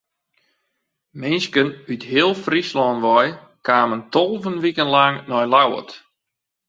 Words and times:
Minsken 1.19 1.69
út 1.91 2.01
heel 2.11 2.31
Fryslân 2.43 2.97
wei 3.07 3.27
kamen 3.67 4.01
tolve 4.13 4.51
wiken 4.63 4.89
lang 4.95 5.15
nei 5.29 5.45
Ljouwert. 5.51 5.91